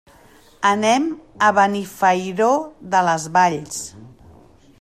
Anem 0.69 1.05
a 1.47 1.51
Benifairó 1.59 2.51
de 2.95 3.05
les 3.11 3.31
Valls. 3.37 3.81